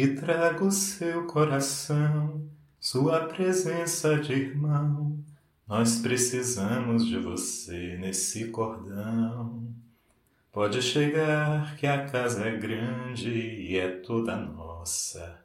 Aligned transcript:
e 0.00 0.14
trago 0.14 0.70
seu 0.70 1.26
coração, 1.26 2.48
sua 2.78 3.26
presença 3.26 4.16
de 4.16 4.32
irmão. 4.32 5.18
Nós 5.66 5.98
precisamos 5.98 7.04
de 7.04 7.18
você 7.18 7.96
nesse 7.98 8.46
cordão. 8.52 9.74
Pode 10.52 10.80
chegar 10.82 11.74
que 11.74 11.84
a 11.84 12.06
casa 12.06 12.44
é 12.44 12.56
grande 12.56 13.28
e 13.28 13.76
é 13.76 13.88
toda 13.88 14.36
nossa. 14.36 15.44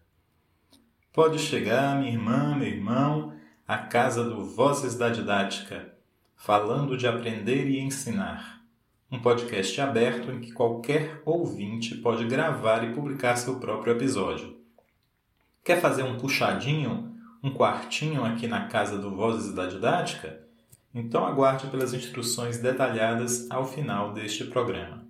Pode 1.11 1.39
chegar, 1.39 1.97
minha 1.97 2.11
irmã, 2.11 2.55
meu 2.55 2.67
irmão, 2.67 3.33
a 3.67 3.79
casa 3.79 4.23
do 4.23 4.45
Vozes 4.45 4.95
da 4.95 5.09
Didática, 5.09 5.95
falando 6.35 6.95
de 6.95 7.07
aprender 7.07 7.67
e 7.67 7.79
ensinar. 7.79 8.62
Um 9.13 9.19
podcast 9.19 9.79
aberto 9.79 10.31
em 10.31 10.39
que 10.39 10.51
qualquer 10.51 11.21
ouvinte 11.23 11.93
pode 11.93 12.25
gravar 12.25 12.83
e 12.83 12.95
publicar 12.95 13.35
seu 13.35 13.59
próprio 13.59 13.93
episódio. 13.93 14.57
Quer 15.63 15.79
fazer 15.79 16.01
um 16.01 16.17
puxadinho, 16.17 17.15
um 17.43 17.53
quartinho 17.53 18.25
aqui 18.25 18.47
na 18.47 18.65
casa 18.65 18.97
do 18.97 19.15
Vozes 19.15 19.53
da 19.53 19.67
Didática? 19.67 20.43
Então 20.91 21.27
aguarde 21.27 21.67
pelas 21.67 21.93
instruções 21.93 22.57
detalhadas 22.57 23.45
ao 23.51 23.67
final 23.67 24.13
deste 24.13 24.45
programa. 24.45 25.05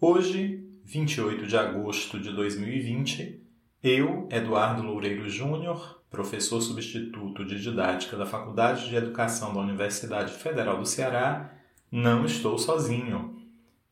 Hoje, 0.00 0.68
28 0.82 1.46
de 1.46 1.56
agosto 1.56 2.18
de 2.18 2.32
2020, 2.32 3.40
eu, 3.84 4.28
Eduardo 4.32 4.82
Loureiro 4.82 5.28
Júnior, 5.28 6.02
professor 6.10 6.60
substituto 6.60 7.44
de 7.44 7.62
didática 7.62 8.16
da 8.16 8.26
Faculdade 8.26 8.88
de 8.88 8.96
Educação 8.96 9.54
da 9.54 9.60
Universidade 9.60 10.32
Federal 10.32 10.78
do 10.80 10.86
Ceará, 10.86 11.54
não 11.94 12.24
estou 12.24 12.58
sozinho. 12.58 13.36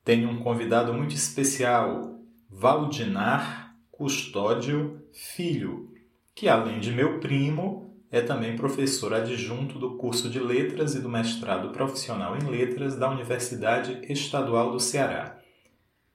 Tenho 0.05 0.29
um 0.29 0.43
convidado 0.43 0.93
muito 0.93 1.15
especial, 1.15 2.19
Valdinar 2.51 3.77
Custódio 3.93 5.01
Filho, 5.13 5.89
que 6.35 6.49
além 6.49 6.81
de 6.81 6.91
meu 6.91 7.21
primo, 7.21 7.95
é 8.11 8.21
também 8.21 8.57
professor 8.57 9.15
adjunto 9.15 9.79
do 9.79 9.97
curso 9.97 10.29
de 10.29 10.41
Letras 10.41 10.97
e 10.97 11.01
do 11.01 11.09
mestrado 11.09 11.71
profissional 11.71 12.37
em 12.37 12.51
Letras 12.51 12.97
da 12.97 13.09
Universidade 13.09 14.01
Estadual 14.13 14.73
do 14.73 14.81
Ceará. 14.81 15.39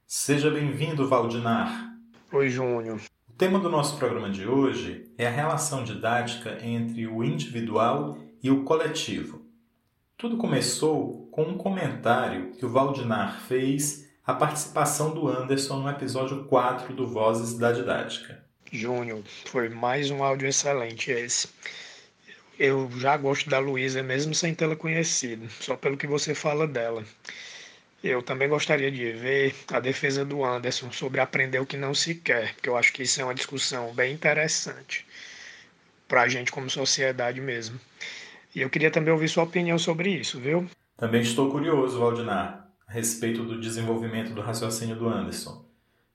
Seja 0.06 0.52
bem-vindo, 0.52 1.08
Valdinar. 1.08 1.96
Oi, 2.34 2.50
Júnior. 2.50 3.00
O 3.30 3.34
tema 3.38 3.60
do 3.60 3.70
nosso 3.70 3.98
programa 3.98 4.30
de 4.30 4.46
hoje 4.46 5.10
é 5.18 5.26
a 5.26 5.32
relação 5.32 5.86
didática 5.86 6.58
entre 6.62 7.08
o 7.08 7.24
individual 7.24 8.18
e 8.44 8.52
o 8.52 8.66
coletivo. 8.66 9.47
Tudo 10.18 10.36
começou 10.36 11.28
com 11.32 11.44
um 11.44 11.60
comentário 11.60 12.52
que 12.54 12.66
o 12.66 12.70
Valdinar 12.70 13.40
fez 13.42 14.10
à 14.26 14.34
participação 14.34 15.14
do 15.14 15.28
Anderson 15.28 15.78
no 15.82 15.88
episódio 15.88 16.44
4 16.46 16.92
do 16.92 17.06
Vozes 17.06 17.56
da 17.56 17.72
Didática. 17.72 18.44
Júnior, 18.72 19.22
foi 19.46 19.70
mais 19.70 20.10
um 20.10 20.24
áudio 20.24 20.48
excelente 20.48 21.12
esse. 21.12 21.48
Eu 22.58 22.90
já 22.98 23.16
gosto 23.16 23.48
da 23.48 23.60
Luísa, 23.60 24.02
mesmo 24.02 24.34
sem 24.34 24.56
tê-la 24.56 24.76
conhecido, 24.76 25.48
só 25.52 25.76
pelo 25.76 25.96
que 25.96 26.08
você 26.08 26.34
fala 26.34 26.68
dela. 26.68 27.04
Eu 28.04 28.24
também 28.24 28.50
gostaria 28.50 28.90
de 28.90 29.12
ver 29.12 29.54
a 29.72 29.80
defesa 29.80 30.26
do 30.26 30.44
Anderson 30.44 30.92
sobre 30.92 31.22
aprender 31.22 31.60
o 31.60 31.66
que 31.68 31.78
não 31.78 31.94
se 31.94 32.16
quer, 32.16 32.56
porque 32.56 32.70
eu 32.70 32.76
acho 32.76 32.92
que 32.92 33.04
isso 33.04 33.22
é 33.22 33.24
uma 33.24 33.36
discussão 33.36 33.94
bem 33.94 34.16
interessante 34.16 35.06
para 36.08 36.24
a 36.24 36.28
gente 36.28 36.52
como 36.52 36.72
sociedade 36.72 37.40
mesmo. 37.40 37.80
E 38.56 38.62
eu 38.62 38.70
queria 38.70 38.92
também 38.92 39.14
ouvir 39.14 39.30
sua 39.30 39.44
opinião 39.44 39.78
sobre 39.78 40.10
isso, 40.10 40.40
viu? 40.40 40.68
Também 40.96 41.22
estou 41.22 41.52
curioso, 41.52 42.00
Valdinar, 42.00 42.70
a 42.88 42.92
respeito 42.92 43.44
do 43.44 43.60
desenvolvimento 43.60 44.34
do 44.34 44.42
raciocínio 44.42 44.96
do 44.96 45.08
Anderson. 45.08 45.66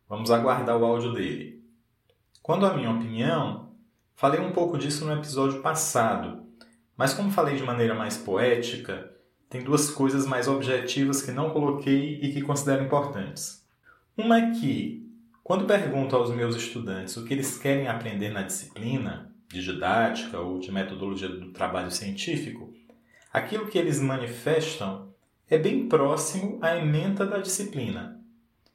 Vamos 0.09 0.31
aguardar 0.31 0.77
o 0.77 0.85
áudio 0.85 1.13
dele. 1.13 1.63
Quando 2.43 2.67
a 2.67 2.75
minha 2.75 2.91
opinião, 2.91 3.71
falei 4.17 4.41
um 4.41 4.53
pouco 4.53 4.77
disso 4.77 5.05
no 5.05 5.13
episódio 5.13 5.61
passado, 5.61 6.43
mas 6.97 7.15
como 7.15 7.31
falei 7.31 7.57
de 7.57 7.63
maneira 7.63 7.95
mais 7.95 8.17
poética, 8.17 9.11
tem 9.49 9.63
duas 9.63 9.91
coisas 9.91 10.27
mais 10.27 10.49
objetivas 10.49 11.23
que 11.23 11.31
não 11.31 11.51
coloquei 11.51 12.19
e 12.21 12.33
que 12.33 12.43
considero 12.43 12.85
importantes. 12.85 13.67
Uma 14.17 14.39
é 14.39 14.51
que, 14.53 15.11
quando 15.43 15.67
pergunto 15.67 16.17
aos 16.17 16.31
meus 16.31 16.57
estudantes 16.57 17.17
o 17.17 17.25
que 17.25 17.35
eles 17.35 17.59
querem 17.59 17.89
aprender 17.89 18.31
na 18.31 18.43
disciplina, 18.43 19.32
de 19.53 19.63
didática 19.63 20.41
ou 20.41 20.59
de 20.59 20.73
metodologia 20.73 21.29
do 21.29 21.53
trabalho 21.53 21.91
científico, 21.91 22.73
aquilo 23.33 23.69
que 23.69 23.79
eles 23.79 24.01
manifestam 24.01 25.13
é 25.49 25.59
bem 25.59 25.87
próximo 25.89 26.59
à 26.63 26.77
ementa 26.77 27.27
da 27.27 27.39
disciplina. 27.39 28.19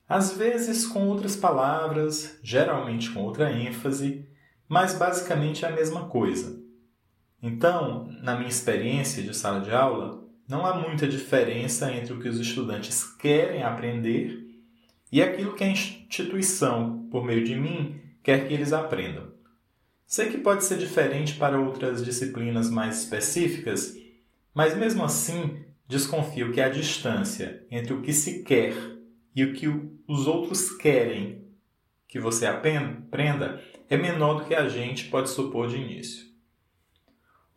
Às 0.07 0.38
vezes 0.38 0.85
com 0.85 1.07
outras 1.07 1.35
palavras, 1.35 2.39
geralmente 2.43 3.09
com 3.09 3.23
outra 3.23 3.51
ênfase, 3.51 4.25
mas 4.69 4.93
basicamente 4.93 5.65
é 5.65 5.67
a 5.67 5.75
mesma 5.75 6.05
coisa. 6.05 6.61
Então, 7.41 8.07
na 8.21 8.35
minha 8.35 8.49
experiência 8.49 9.23
de 9.23 9.35
sala 9.35 9.61
de 9.61 9.71
aula, 9.71 10.23
não 10.47 10.65
há 10.65 10.75
muita 10.75 11.07
diferença 11.07 11.91
entre 11.91 12.13
o 12.13 12.19
que 12.19 12.29
os 12.29 12.39
estudantes 12.39 13.03
querem 13.03 13.63
aprender 13.63 14.45
e 15.11 15.21
aquilo 15.21 15.55
que 15.55 15.63
a 15.63 15.69
instituição, 15.69 17.07
por 17.11 17.23
meio 17.25 17.44
de 17.44 17.55
mim, 17.55 17.99
quer 18.23 18.47
que 18.47 18.53
eles 18.53 18.73
aprendam. 18.73 19.36
Sei 20.07 20.29
que 20.29 20.38
pode 20.38 20.63
ser 20.63 20.78
diferente 20.78 21.35
para 21.35 21.59
outras 21.59 22.03
disciplinas 22.03 22.69
mais 22.69 23.03
específicas, 23.03 23.94
mas 24.53 24.73
mesmo 24.73 25.03
assim 25.03 25.66
desconfio 25.85 26.53
que 26.53 26.62
a 26.62 26.69
distância 26.69 27.66
entre 27.69 27.94
o 27.94 28.01
que 28.01 28.13
se 28.13 28.41
quer 28.41 28.73
e 29.35 29.44
o 29.44 29.53
que 29.53 29.68
os 30.07 30.25
outros 30.25 30.72
querem 30.78 31.45
que 32.07 32.22
você 32.22 32.45
aprenda 32.45 33.62
é 33.90 33.97
menor 33.97 34.35
do 34.35 34.45
que 34.45 34.56
a 34.56 34.69
gente 34.69 35.09
pode 35.09 35.29
supor 35.29 35.68
de 35.68 35.75
início. 35.75 36.25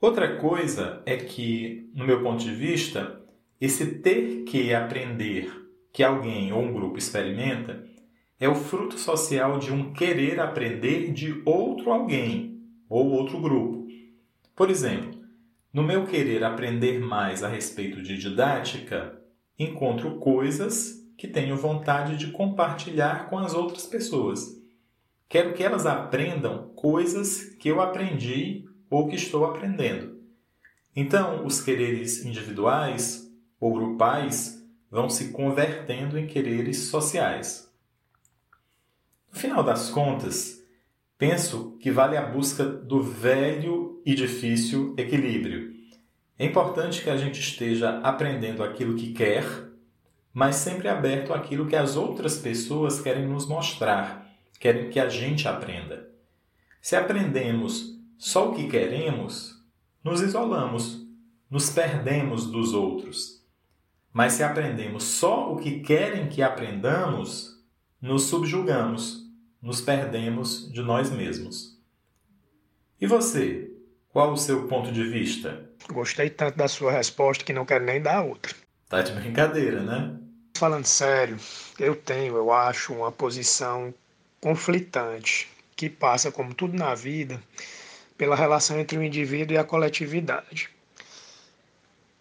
Outra 0.00 0.36
coisa 0.36 1.04
é 1.06 1.16
que, 1.16 1.88
no 1.94 2.04
meu 2.04 2.20
ponto 2.20 2.42
de 2.42 2.52
vista, 2.52 3.22
esse 3.60 4.00
ter 4.00 4.42
que 4.42 4.74
aprender 4.74 5.52
que 5.92 6.02
alguém 6.02 6.52
ou 6.52 6.62
um 6.62 6.72
grupo 6.72 6.98
experimenta 6.98 7.88
é 8.40 8.48
o 8.48 8.54
fruto 8.54 8.98
social 8.98 9.58
de 9.58 9.70
um 9.70 9.92
querer 9.92 10.40
aprender 10.40 11.12
de 11.12 11.42
outro 11.44 11.92
alguém 11.92 12.58
ou 12.88 13.10
outro 13.10 13.38
grupo. 13.38 13.86
Por 14.56 14.70
exemplo, 14.70 15.20
no 15.70 15.82
meu 15.82 16.06
querer 16.06 16.42
aprender 16.42 16.98
mais 16.98 17.44
a 17.44 17.48
respeito 17.48 18.02
de 18.02 18.16
didática, 18.16 19.20
encontro 19.58 20.16
coisas 20.18 21.06
que 21.18 21.28
tenho 21.28 21.54
vontade 21.54 22.16
de 22.16 22.32
compartilhar 22.32 23.28
com 23.28 23.38
as 23.38 23.52
outras 23.52 23.84
pessoas. 23.84 24.58
Quero 25.28 25.52
que 25.52 25.62
elas 25.62 25.84
aprendam 25.84 26.70
coisas 26.74 27.54
que 27.60 27.68
eu 27.68 27.80
aprendi 27.80 28.64
ou 28.88 29.06
que 29.06 29.16
estou 29.16 29.44
aprendendo. 29.44 30.18
Então, 30.96 31.44
os 31.44 31.60
quereres 31.60 32.24
individuais 32.24 33.30
ou 33.60 33.72
grupais 33.74 34.66
vão 34.90 35.10
se 35.10 35.30
convertendo 35.30 36.18
em 36.18 36.26
quereres 36.26 36.78
sociais. 36.88 37.69
No 39.40 39.48
final 39.48 39.64
das 39.64 39.88
contas, 39.88 40.62
penso 41.16 41.78
que 41.80 41.90
vale 41.90 42.14
a 42.14 42.20
busca 42.26 42.62
do 42.62 43.02
velho 43.02 44.02
e 44.04 44.14
difícil 44.14 44.94
equilíbrio. 44.98 45.72
É 46.38 46.44
importante 46.44 47.02
que 47.02 47.08
a 47.08 47.16
gente 47.16 47.40
esteja 47.40 48.00
aprendendo 48.00 48.62
aquilo 48.62 48.94
que 48.94 49.14
quer, 49.14 49.46
mas 50.30 50.56
sempre 50.56 50.88
aberto 50.88 51.32
àquilo 51.32 51.66
que 51.66 51.74
as 51.74 51.96
outras 51.96 52.36
pessoas 52.36 53.00
querem 53.00 53.26
nos 53.26 53.48
mostrar, 53.48 54.30
querem 54.58 54.90
que 54.90 55.00
a 55.00 55.08
gente 55.08 55.48
aprenda. 55.48 56.10
Se 56.82 56.94
aprendemos 56.94 57.98
só 58.18 58.50
o 58.50 58.54
que 58.54 58.68
queremos, 58.68 59.54
nos 60.04 60.20
isolamos, 60.20 61.00
nos 61.48 61.70
perdemos 61.70 62.46
dos 62.46 62.74
outros. 62.74 63.42
Mas 64.12 64.34
se 64.34 64.42
aprendemos 64.42 65.04
só 65.04 65.50
o 65.50 65.56
que 65.56 65.80
querem 65.80 66.28
que 66.28 66.42
aprendamos, 66.42 67.58
nos 68.02 68.24
subjugamos, 68.24 69.29
nos 69.62 69.80
perdemos 69.80 70.70
de 70.72 70.82
nós 70.82 71.10
mesmos. 71.10 71.78
E 73.00 73.06
você? 73.06 73.70
Qual 74.12 74.32
o 74.32 74.36
seu 74.36 74.66
ponto 74.66 74.90
de 74.90 75.04
vista? 75.04 75.70
Gostei 75.88 76.30
tanto 76.30 76.56
da 76.56 76.68
sua 76.68 76.92
resposta 76.92 77.44
que 77.44 77.52
não 77.52 77.64
quero 77.64 77.84
nem 77.84 78.00
dar 78.00 78.22
outra. 78.22 78.54
Tá 78.88 79.02
de 79.02 79.12
brincadeira, 79.12 79.80
né? 79.82 80.16
Falando 80.56 80.84
sério, 80.84 81.38
eu 81.78 81.94
tenho, 81.94 82.36
eu 82.36 82.52
acho, 82.52 82.92
uma 82.92 83.12
posição 83.12 83.94
conflitante 84.40 85.48
que 85.76 85.88
passa, 85.88 86.30
como 86.30 86.52
tudo 86.52 86.76
na 86.76 86.94
vida, 86.94 87.40
pela 88.18 88.36
relação 88.36 88.78
entre 88.78 88.98
o 88.98 89.02
indivíduo 89.02 89.54
e 89.54 89.58
a 89.58 89.64
coletividade. 89.64 90.68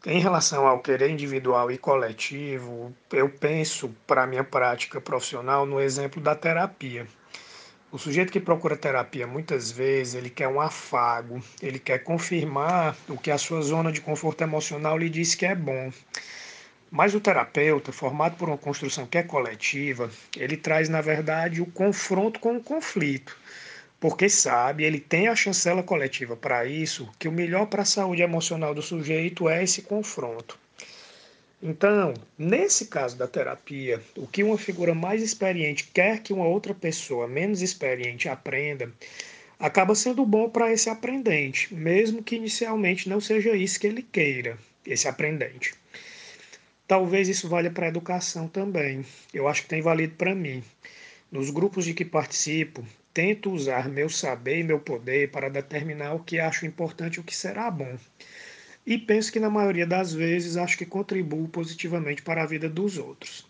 Em 0.05 0.19
relação 0.19 0.65
ao 0.65 0.79
querer 0.79 1.09
individual 1.09 1.69
e 1.69 1.77
coletivo, 1.77 2.95
eu 3.11 3.29
penso, 3.29 3.93
para 4.07 4.23
a 4.23 4.27
minha 4.27 4.43
prática 4.43 5.01
profissional, 5.01 5.65
no 5.65 5.81
exemplo 5.81 6.21
da 6.21 6.35
terapia. 6.35 7.05
O 7.91 7.97
sujeito 7.97 8.31
que 8.31 8.39
procura 8.39 8.77
terapia, 8.77 9.25
muitas 9.25 9.71
vezes, 9.71 10.13
ele 10.13 10.29
quer 10.29 10.47
um 10.47 10.61
afago, 10.61 11.41
ele 11.59 11.79
quer 11.79 12.03
confirmar 12.03 12.95
o 13.07 13.17
que 13.17 13.31
a 13.31 13.37
sua 13.37 13.63
zona 13.63 13.91
de 13.91 13.99
conforto 13.99 14.43
emocional 14.43 14.95
lhe 14.95 15.09
diz 15.09 15.33
que 15.33 15.43
é 15.43 15.55
bom. 15.55 15.91
Mas 16.91 17.15
o 17.15 17.19
terapeuta, 17.19 17.91
formado 17.91 18.37
por 18.37 18.47
uma 18.47 18.59
construção 18.59 19.07
que 19.07 19.17
é 19.17 19.23
coletiva, 19.23 20.11
ele 20.37 20.55
traz, 20.55 20.87
na 20.87 21.01
verdade, 21.01 21.63
o 21.63 21.65
confronto 21.65 22.39
com 22.39 22.57
o 22.57 22.63
conflito. 22.63 23.35
Porque 23.99 24.29
sabe, 24.29 24.83
ele 24.83 24.99
tem 24.99 25.27
a 25.27 25.35
chancela 25.35 25.81
coletiva 25.81 26.35
para 26.37 26.65
isso, 26.65 27.09
que 27.17 27.27
o 27.27 27.31
melhor 27.31 27.65
para 27.65 27.81
a 27.81 27.85
saúde 27.85 28.21
emocional 28.21 28.75
do 28.75 28.83
sujeito 28.83 29.49
é 29.49 29.63
esse 29.63 29.81
confronto. 29.81 30.59
Então, 31.61 32.13
nesse 32.37 32.85
caso 32.85 33.17
da 33.17 33.27
terapia, 33.27 34.01
o 34.15 34.25
que 34.25 34.43
uma 34.43 34.57
figura 34.57 34.95
mais 34.95 35.21
experiente 35.21 35.89
quer 35.93 36.23
que 36.23 36.31
uma 36.31 36.47
outra 36.47 36.73
pessoa 36.73 37.27
menos 37.27 37.61
experiente 37.61 38.29
aprenda, 38.29 38.89
acaba 39.59 39.93
sendo 39.93 40.25
bom 40.25 40.49
para 40.49 40.71
esse 40.71 40.89
aprendente, 40.89 41.73
mesmo 41.75 42.23
que 42.23 42.37
inicialmente 42.37 43.09
não 43.09 43.19
seja 43.19 43.57
isso 43.57 43.77
que 43.77 43.87
ele 43.87 44.01
queira, 44.01 44.57
esse 44.85 45.05
aprendente. 45.09 45.73
Talvez 46.87 47.27
isso 47.27 47.49
valha 47.49 47.69
para 47.69 47.87
a 47.87 47.89
educação 47.89 48.47
também. 48.47 49.05
Eu 49.33 49.45
acho 49.45 49.63
que 49.63 49.67
tem 49.67 49.81
valido 49.81 50.15
para 50.15 50.33
mim. 50.33 50.63
Nos 51.29 51.49
grupos 51.49 51.83
de 51.83 51.93
que 51.93 52.05
participo, 52.05 52.85
tento 53.13 53.51
usar 53.51 53.89
meu 53.89 54.09
saber 54.09 54.59
e 54.59 54.63
meu 54.63 54.79
poder 54.79 55.29
para 55.29 55.49
determinar 55.49 56.13
o 56.13 56.23
que 56.23 56.39
acho 56.39 56.65
importante 56.65 57.15
e 57.15 57.19
o 57.19 57.23
que 57.23 57.35
será 57.35 57.69
bom 57.69 57.97
e 58.85 58.97
penso 58.97 59.31
que 59.31 59.39
na 59.39 59.49
maioria 59.49 59.85
das 59.85 60.13
vezes 60.13 60.57
acho 60.57 60.77
que 60.77 60.85
contribuo 60.85 61.47
positivamente 61.47 62.21
para 62.21 62.43
a 62.43 62.45
vida 62.45 62.69
dos 62.69 62.97
outros. 62.97 63.47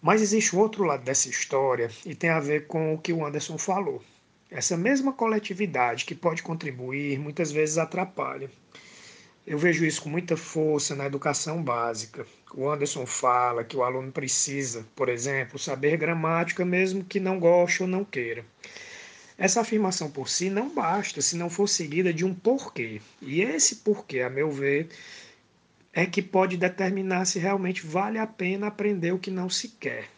Mas 0.00 0.22
existe 0.22 0.56
um 0.56 0.60
outro 0.60 0.84
lado 0.84 1.04
dessa 1.04 1.28
história 1.28 1.90
e 2.06 2.14
tem 2.14 2.30
a 2.30 2.40
ver 2.40 2.66
com 2.66 2.94
o 2.94 2.98
que 2.98 3.12
o 3.12 3.24
Anderson 3.24 3.58
falou. 3.58 4.02
Essa 4.50 4.76
mesma 4.76 5.12
coletividade 5.12 6.04
que 6.04 6.14
pode 6.14 6.42
contribuir 6.42 7.18
muitas 7.18 7.52
vezes 7.52 7.78
atrapalha. 7.78 8.50
Eu 9.46 9.58
vejo 9.58 9.84
isso 9.84 10.02
com 10.02 10.08
muita 10.08 10.36
força 10.36 10.94
na 10.94 11.06
educação 11.06 11.62
básica. 11.62 12.26
O 12.54 12.68
Anderson 12.68 13.04
fala 13.04 13.64
que 13.64 13.76
o 13.76 13.82
aluno 13.82 14.10
precisa, 14.10 14.86
por 14.96 15.08
exemplo, 15.08 15.58
saber 15.58 15.96
gramática 15.96 16.64
mesmo 16.64 17.04
que 17.04 17.20
não 17.20 17.38
goste 17.38 17.82
ou 17.82 17.88
não 17.88 18.04
queira. 18.04 18.44
Essa 19.40 19.62
afirmação 19.62 20.10
por 20.10 20.28
si 20.28 20.50
não 20.50 20.68
basta 20.68 21.22
se 21.22 21.34
não 21.34 21.48
for 21.48 21.66
seguida 21.66 22.12
de 22.12 22.26
um 22.26 22.34
porquê. 22.34 23.00
E 23.22 23.40
esse 23.40 23.76
porquê, 23.76 24.20
a 24.20 24.28
meu 24.28 24.50
ver, 24.50 24.90
é 25.94 26.04
que 26.04 26.20
pode 26.20 26.58
determinar 26.58 27.24
se 27.24 27.38
realmente 27.38 27.86
vale 27.86 28.18
a 28.18 28.26
pena 28.26 28.66
aprender 28.66 29.12
o 29.12 29.18
que 29.18 29.30
não 29.30 29.48
se 29.48 29.68
quer. 29.68 30.10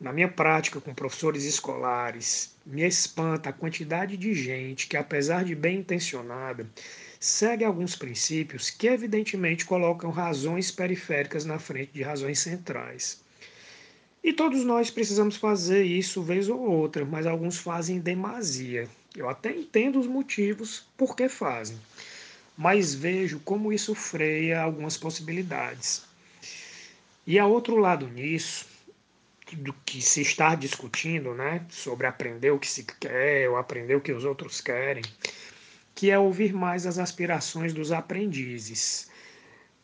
Na 0.00 0.14
minha 0.14 0.28
prática 0.28 0.80
com 0.80 0.94
professores 0.94 1.44
escolares, 1.44 2.56
me 2.64 2.82
espanta 2.86 3.50
a 3.50 3.52
quantidade 3.52 4.16
de 4.16 4.32
gente 4.32 4.86
que, 4.86 4.96
apesar 4.96 5.44
de 5.44 5.54
bem 5.54 5.80
intencionada, 5.80 6.66
segue 7.20 7.64
alguns 7.64 7.94
princípios 7.96 8.70
que 8.70 8.86
evidentemente 8.86 9.66
colocam 9.66 10.10
razões 10.10 10.70
periféricas 10.70 11.44
na 11.44 11.58
frente 11.58 11.92
de 11.92 12.02
razões 12.02 12.38
centrais. 12.38 13.25
E 14.26 14.32
todos 14.32 14.64
nós 14.64 14.90
precisamos 14.90 15.36
fazer 15.36 15.84
isso 15.84 16.20
vez 16.20 16.48
ou 16.48 16.58
outra, 16.58 17.04
mas 17.04 17.26
alguns 17.26 17.58
fazem 17.58 18.00
demasia. 18.00 18.88
Eu 19.14 19.28
até 19.28 19.54
entendo 19.54 20.00
os 20.00 20.08
motivos 20.08 20.84
por 20.96 21.14
que 21.14 21.28
fazem, 21.28 21.78
mas 22.58 22.92
vejo 22.92 23.38
como 23.44 23.72
isso 23.72 23.94
freia 23.94 24.62
algumas 24.62 24.96
possibilidades. 24.96 26.02
E 27.24 27.38
há 27.38 27.46
outro 27.46 27.76
lado 27.76 28.08
nisso, 28.08 28.66
do 29.52 29.72
que 29.72 30.02
se 30.02 30.22
está 30.22 30.56
discutindo, 30.56 31.32
né, 31.32 31.64
sobre 31.70 32.08
aprender 32.08 32.50
o 32.50 32.58
que 32.58 32.68
se 32.68 32.82
quer 32.82 33.48
ou 33.48 33.56
aprender 33.56 33.94
o 33.94 34.00
que 34.00 34.10
os 34.10 34.24
outros 34.24 34.60
querem, 34.60 35.04
que 35.94 36.10
é 36.10 36.18
ouvir 36.18 36.52
mais 36.52 36.84
as 36.84 36.98
aspirações 36.98 37.72
dos 37.72 37.92
aprendizes. 37.92 39.08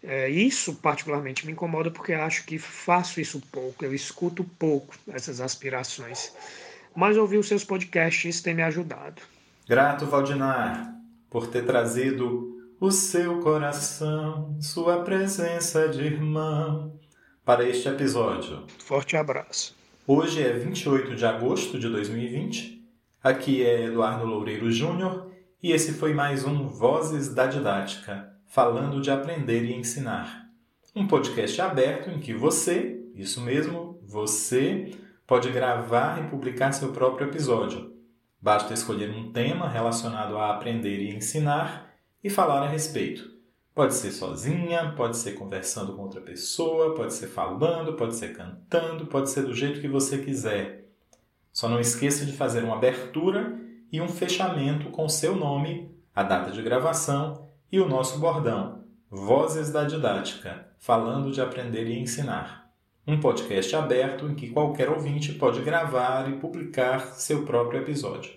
É, 0.02 0.28
isso 0.28 0.74
particularmente 0.74 1.46
me 1.46 1.52
incomoda 1.52 1.90
porque 1.90 2.12
acho 2.12 2.44
que 2.44 2.58
faço 2.58 3.20
isso 3.20 3.40
pouco, 3.52 3.84
eu 3.84 3.94
escuto 3.94 4.42
pouco 4.58 4.94
essas 5.08 5.40
aspirações. 5.40 6.32
Mas 6.94 7.16
ouvir 7.16 7.38
os 7.38 7.46
seus 7.46 7.64
podcasts 7.64 8.40
tem 8.40 8.54
me 8.54 8.62
ajudado. 8.62 9.22
Grato, 9.68 10.04
Valdinar, 10.06 10.94
por 11.30 11.46
ter 11.46 11.64
trazido 11.64 12.52
o 12.80 12.90
seu 12.90 13.40
coração, 13.40 14.58
sua 14.60 15.02
presença 15.04 15.88
de 15.88 16.02
irmão, 16.02 16.98
para 17.44 17.64
este 17.64 17.88
episódio. 17.88 18.66
Forte 18.84 19.16
abraço. 19.16 19.74
Hoje 20.06 20.42
é 20.42 20.52
28 20.52 21.14
de 21.14 21.24
agosto 21.24 21.78
de 21.78 21.88
2020. 21.88 22.82
Aqui 23.22 23.64
é 23.64 23.84
Eduardo 23.84 24.26
Loureiro 24.26 24.70
Júnior 24.70 25.30
e 25.62 25.70
esse 25.70 25.92
foi 25.92 26.12
mais 26.12 26.44
um 26.44 26.66
Vozes 26.66 27.32
da 27.32 27.46
Didática 27.46 28.31
falando 28.52 29.00
de 29.00 29.10
aprender 29.10 29.64
e 29.64 29.74
ensinar. 29.74 30.46
Um 30.94 31.06
podcast 31.06 31.58
aberto 31.62 32.10
em 32.10 32.20
que 32.20 32.34
você, 32.34 33.02
isso 33.14 33.40
mesmo, 33.40 33.98
você, 34.02 34.90
pode 35.26 35.50
gravar 35.50 36.22
e 36.22 36.28
publicar 36.28 36.70
seu 36.72 36.92
próprio 36.92 37.28
episódio. 37.28 37.96
Basta 38.38 38.74
escolher 38.74 39.08
um 39.08 39.32
tema 39.32 39.66
relacionado 39.70 40.36
a 40.36 40.50
aprender 40.50 40.98
e 40.98 41.16
ensinar 41.16 41.94
e 42.22 42.28
falar 42.28 42.62
a 42.62 42.68
respeito. 42.68 43.26
Pode 43.74 43.94
ser 43.94 44.10
sozinha, 44.10 44.92
pode 44.98 45.16
ser 45.16 45.32
conversando 45.32 45.94
com 45.94 46.02
outra 46.02 46.20
pessoa, 46.20 46.94
pode 46.94 47.14
ser 47.14 47.28
falando, 47.28 47.94
pode 47.94 48.14
ser 48.16 48.36
cantando, 48.36 49.06
pode 49.06 49.30
ser 49.30 49.44
do 49.44 49.54
jeito 49.54 49.80
que 49.80 49.88
você 49.88 50.18
quiser. 50.18 50.90
Só 51.50 51.70
não 51.70 51.80
esqueça 51.80 52.26
de 52.26 52.32
fazer 52.32 52.62
uma 52.62 52.76
abertura 52.76 53.58
e 53.90 53.98
um 53.98 54.08
fechamento 54.08 54.90
com 54.90 55.08
seu 55.08 55.34
nome, 55.34 55.90
a 56.14 56.22
data 56.22 56.50
de 56.50 56.60
gravação 56.60 57.50
e 57.72 57.80
o 57.80 57.88
nosso 57.88 58.18
bordão, 58.18 58.84
Vozes 59.10 59.72
da 59.72 59.84
Didática, 59.84 60.66
falando 60.78 61.32
de 61.32 61.40
aprender 61.40 61.86
e 61.86 61.98
ensinar. 61.98 62.70
Um 63.06 63.18
podcast 63.18 63.74
aberto 63.74 64.26
em 64.26 64.34
que 64.34 64.50
qualquer 64.50 64.90
ouvinte 64.90 65.32
pode 65.32 65.62
gravar 65.62 66.28
e 66.28 66.36
publicar 66.36 67.14
seu 67.14 67.46
próprio 67.46 67.80
episódio. 67.80 68.30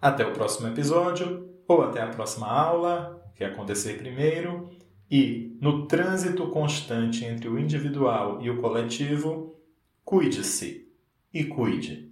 Até 0.00 0.24
o 0.26 0.32
próximo 0.32 0.68
episódio 0.68 1.47
ou 1.68 1.82
até 1.82 2.00
a 2.00 2.08
próxima 2.08 2.48
aula 2.48 3.22
que 3.36 3.44
acontecer 3.44 3.98
primeiro, 3.98 4.68
e, 5.08 5.56
no 5.60 5.86
trânsito 5.86 6.48
constante 6.48 7.24
entre 7.24 7.48
o 7.48 7.58
individual 7.58 8.42
e 8.42 8.50
o 8.50 8.60
coletivo, 8.60 9.54
cuide-se 10.04 10.88
e 11.32 11.44
cuide. 11.44 12.07